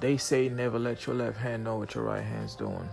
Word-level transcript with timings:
They 0.00 0.16
say 0.16 0.48
never 0.48 0.78
let 0.78 1.06
your 1.06 1.14
left 1.14 1.36
hand 1.36 1.64
know 1.64 1.76
what 1.76 1.94
your 1.94 2.04
right 2.04 2.22
hand's 2.22 2.54
doing. 2.54 2.88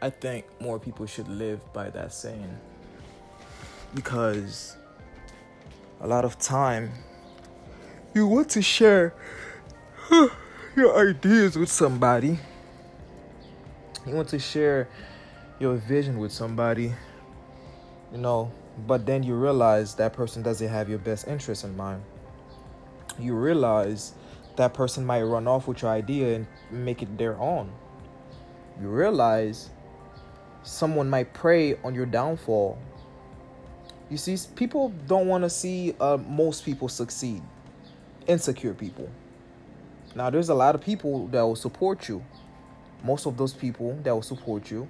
I 0.00 0.08
think 0.08 0.46
more 0.60 0.78
people 0.78 1.04
should 1.06 1.28
live 1.28 1.60
by 1.72 1.90
that 1.90 2.12
saying. 2.12 2.56
Because 3.92 4.76
a 6.00 6.06
lot 6.06 6.24
of 6.24 6.38
time 6.38 6.92
you 8.14 8.26
want 8.26 8.48
to 8.50 8.62
share 8.62 9.14
your 10.76 11.08
ideas 11.08 11.58
with 11.58 11.70
somebody. 11.70 12.38
You 14.06 14.14
want 14.14 14.28
to 14.28 14.38
share 14.38 14.88
your 15.58 15.74
vision 15.74 16.18
with 16.18 16.32
somebody, 16.32 16.94
you 18.12 18.18
know, 18.18 18.50
but 18.86 19.04
then 19.04 19.22
you 19.22 19.34
realize 19.34 19.94
that 19.96 20.12
person 20.12 20.42
doesn't 20.42 20.68
have 20.68 20.88
your 20.88 20.98
best 20.98 21.26
interest 21.28 21.64
in 21.64 21.76
mind. 21.76 22.02
You 23.20 23.34
realize 23.34 24.14
that 24.56 24.74
person 24.74 25.04
might 25.04 25.22
run 25.22 25.46
off 25.46 25.68
with 25.68 25.82
your 25.82 25.90
idea 25.90 26.36
and 26.36 26.46
make 26.70 27.02
it 27.02 27.16
their 27.16 27.38
own. 27.38 27.72
You 28.80 28.88
realize 28.88 29.70
someone 30.62 31.08
might 31.08 31.32
prey 31.32 31.76
on 31.84 31.94
your 31.94 32.06
downfall. 32.06 32.78
You 34.08 34.16
see, 34.16 34.36
people 34.56 34.92
don't 35.06 35.28
want 35.28 35.44
to 35.44 35.50
see 35.50 35.94
uh, 36.00 36.16
most 36.16 36.64
people 36.64 36.88
succeed. 36.88 37.42
Insecure 38.26 38.74
people. 38.74 39.08
Now, 40.14 40.30
there's 40.30 40.48
a 40.48 40.54
lot 40.54 40.74
of 40.74 40.80
people 40.80 41.28
that 41.28 41.42
will 41.42 41.56
support 41.56 42.08
you. 42.08 42.24
Most 43.04 43.26
of 43.26 43.36
those 43.36 43.52
people 43.52 43.98
that 44.02 44.12
will 44.12 44.22
support 44.22 44.70
you 44.70 44.88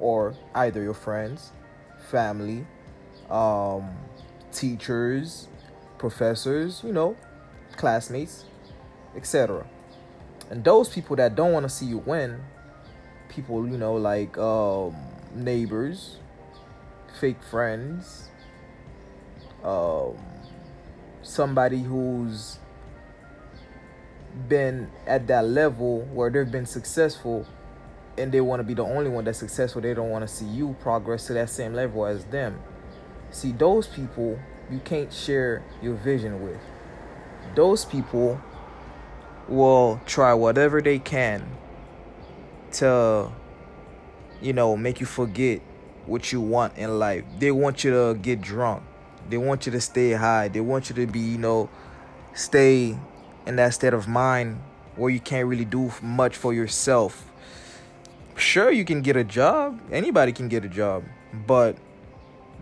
or 0.00 0.34
either 0.54 0.82
your 0.82 0.94
friends, 0.94 1.52
family, 2.10 2.66
um, 3.30 3.90
teachers, 4.52 5.48
professors, 5.98 6.82
you 6.84 6.92
know, 6.92 7.16
classmates, 7.84 8.46
etc. 9.14 9.66
And 10.48 10.64
those 10.64 10.88
people 10.88 11.16
that 11.16 11.34
don't 11.34 11.52
want 11.52 11.64
to 11.64 11.68
see 11.68 11.84
you 11.84 11.98
win, 11.98 12.40
people, 13.28 13.68
you 13.68 13.76
know, 13.76 13.92
like 13.92 14.38
um, 14.38 14.96
neighbors, 15.34 16.16
fake 17.20 17.42
friends, 17.50 18.30
um, 19.62 20.16
somebody 21.22 21.82
who's 21.82 22.58
been 24.48 24.90
at 25.06 25.26
that 25.26 25.44
level 25.44 26.08
where 26.14 26.30
they've 26.30 26.50
been 26.50 26.64
successful 26.64 27.46
and 28.16 28.32
they 28.32 28.40
want 28.40 28.60
to 28.60 28.64
be 28.64 28.72
the 28.72 28.82
only 28.82 29.10
one 29.10 29.24
that's 29.24 29.40
successful. 29.40 29.82
They 29.82 29.92
don't 29.92 30.08
want 30.08 30.26
to 30.26 30.34
see 30.34 30.46
you 30.46 30.74
progress 30.80 31.26
to 31.26 31.34
that 31.34 31.50
same 31.50 31.74
level 31.74 32.06
as 32.06 32.24
them. 32.24 32.58
See, 33.30 33.52
those 33.52 33.86
people 33.86 34.38
you 34.70 34.78
can't 34.78 35.12
share 35.12 35.62
your 35.82 35.96
vision 35.96 36.42
with. 36.42 36.56
Those 37.54 37.84
people 37.84 38.40
will 39.48 40.00
try 40.06 40.34
whatever 40.34 40.80
they 40.80 40.98
can 40.98 41.46
to, 42.72 43.30
you 44.40 44.52
know, 44.52 44.76
make 44.76 45.00
you 45.00 45.06
forget 45.06 45.60
what 46.06 46.32
you 46.32 46.40
want 46.40 46.76
in 46.76 46.98
life. 46.98 47.24
They 47.38 47.50
want 47.50 47.84
you 47.84 47.90
to 47.92 48.18
get 48.20 48.40
drunk. 48.40 48.82
They 49.28 49.38
want 49.38 49.66
you 49.66 49.72
to 49.72 49.80
stay 49.80 50.12
high. 50.12 50.48
They 50.48 50.60
want 50.60 50.90
you 50.90 50.96
to 50.96 51.06
be, 51.06 51.20
you 51.20 51.38
know, 51.38 51.70
stay 52.34 52.98
in 53.46 53.56
that 53.56 53.74
state 53.74 53.94
of 53.94 54.08
mind 54.08 54.60
where 54.96 55.10
you 55.10 55.20
can't 55.20 55.46
really 55.46 55.64
do 55.64 55.92
much 56.02 56.36
for 56.36 56.52
yourself 56.52 57.30
sure 58.36 58.70
you 58.70 58.84
can 58.84 59.00
get 59.00 59.16
a 59.16 59.24
job 59.24 59.80
anybody 59.92 60.32
can 60.32 60.48
get 60.48 60.64
a 60.64 60.68
job 60.68 61.04
but 61.46 61.76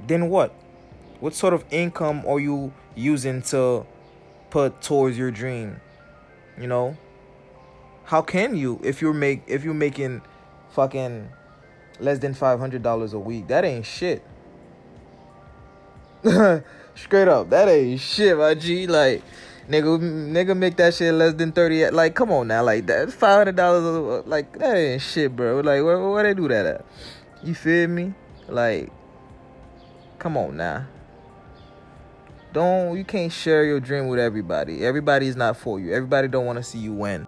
then 0.06 0.28
what 0.28 0.54
what 1.20 1.34
sort 1.34 1.54
of 1.54 1.64
income 1.70 2.22
are 2.26 2.40
you 2.40 2.72
using 2.94 3.40
to 3.40 3.86
put 4.52 4.82
towards 4.82 5.16
your 5.16 5.30
dream 5.30 5.80
you 6.60 6.66
know 6.66 6.94
how 8.04 8.20
can 8.20 8.54
you 8.54 8.78
if 8.84 9.00
you're 9.00 9.14
make 9.14 9.42
if 9.46 9.64
you're 9.64 9.72
making 9.72 10.20
fucking 10.72 11.26
less 12.00 12.18
than 12.18 12.34
$500 12.34 13.12
a 13.14 13.18
week 13.18 13.48
that 13.48 13.64
ain't 13.64 13.86
shit 13.86 14.22
straight 16.94 17.28
up 17.28 17.48
that 17.48 17.66
ain't 17.66 17.98
shit 17.98 18.36
my 18.36 18.52
g 18.52 18.86
like 18.86 19.22
nigga, 19.68 19.98
nigga 19.98 20.54
make 20.54 20.76
that 20.76 20.92
shit 20.92 21.14
less 21.14 21.32
than 21.34 21.52
thirty. 21.52 21.88
Like, 21.90 22.14
come 22.14 22.30
on 22.30 22.48
now, 22.48 22.62
like 22.62 22.86
that 22.86 23.10
five 23.12 23.38
hundred 23.38 23.56
dollars, 23.56 24.26
like 24.26 24.58
that 24.58 24.76
ain't 24.76 25.00
shit, 25.00 25.34
bro. 25.34 25.60
Like, 25.60 25.82
where 25.82 25.98
where 26.10 26.22
they 26.22 26.34
do 26.34 26.48
that 26.48 26.66
at? 26.66 26.84
You 27.42 27.54
feel 27.54 27.88
me? 27.88 28.12
Like, 28.48 28.90
come 30.18 30.36
on 30.36 30.56
now. 30.56 30.86
Don't 32.52 32.98
you 32.98 33.04
can't 33.04 33.32
share 33.32 33.64
your 33.64 33.80
dream 33.80 34.08
with 34.08 34.20
everybody. 34.20 34.84
Everybody's 34.84 35.36
not 35.36 35.56
for 35.56 35.80
you. 35.80 35.94
Everybody 35.94 36.28
don't 36.28 36.44
want 36.44 36.58
to 36.58 36.62
see 36.62 36.78
you 36.78 36.92
win. 36.92 37.26